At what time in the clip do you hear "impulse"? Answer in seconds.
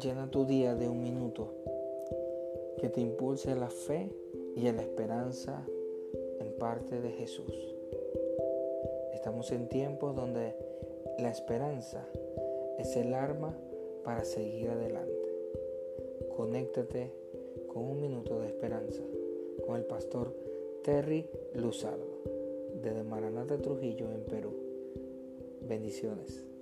3.00-3.54